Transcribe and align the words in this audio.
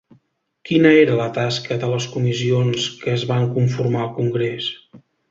Quina 0.67 0.91
era 1.01 1.17
la 1.17 1.25
tasca 1.35 1.77
de 1.83 1.89
les 1.91 2.07
comissions 2.13 2.87
que 3.03 3.13
es 3.19 3.25
van 3.33 3.45
conformar 3.59 4.01
al 4.07 4.11
congrés? 4.17 4.71